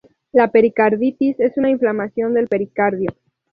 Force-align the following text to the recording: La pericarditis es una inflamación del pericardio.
La 0.31 0.47
pericarditis 0.49 1.39
es 1.39 1.55
una 1.59 1.69
inflamación 1.69 2.33
del 2.33 2.47
pericardio. 2.47 3.11